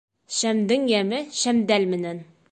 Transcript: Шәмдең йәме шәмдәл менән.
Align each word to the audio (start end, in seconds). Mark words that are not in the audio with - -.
Шәмдең 0.37 0.87
йәме 0.93 1.19
шәмдәл 1.41 1.87
менән. 1.93 2.23